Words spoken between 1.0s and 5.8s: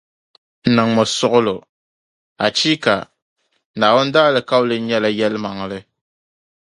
suɣulo, Achiika! Naawuni daalikauli nyɛla yεlimaŋli.